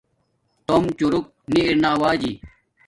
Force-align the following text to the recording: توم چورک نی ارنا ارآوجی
توم 0.65 0.83
چورک 0.97 1.25
نی 1.51 1.59
ارنا 1.67 1.89
ارآوجی 1.95 2.33